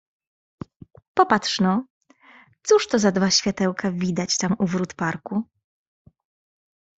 "Popatrz 1.13 1.59
no, 1.59 1.85
cóż 2.63 2.87
to 2.87 2.99
za 2.99 3.11
dwa 3.11 3.29
światełka 3.29 3.91
widać 3.91 4.37
tam 4.37 4.55
u 4.59 4.65
wrót 4.65 4.93
parku?" 4.93 5.43